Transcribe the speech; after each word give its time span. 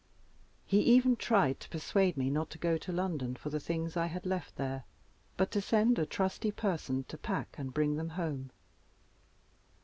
He 0.65 0.79
even 0.79 1.15
tried 1.15 1.59
to 1.59 1.69
persuade 1.69 2.17
me 2.17 2.31
not 2.31 2.49
to 2.49 2.57
go 2.57 2.75
to 2.75 2.91
London 2.91 3.35
for 3.35 3.51
the 3.51 3.59
things 3.59 3.95
I 3.95 4.07
had 4.07 4.25
left 4.25 4.55
there, 4.55 4.83
but 5.37 5.51
to 5.51 5.61
send 5.61 5.99
a 5.99 6.07
trusty 6.07 6.49
person 6.49 7.03
to 7.03 7.19
pack 7.19 7.53
and 7.59 7.71
bring 7.71 7.97
them 7.97 8.09
home. 8.09 8.49